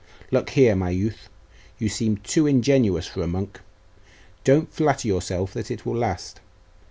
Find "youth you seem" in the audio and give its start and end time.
0.89-2.17